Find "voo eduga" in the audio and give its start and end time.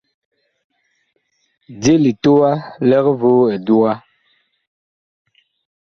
3.19-3.93